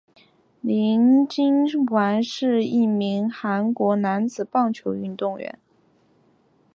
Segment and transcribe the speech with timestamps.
[0.63, 0.71] 朴
[1.27, 5.59] 勍完是一名韩国男子棒球运动员。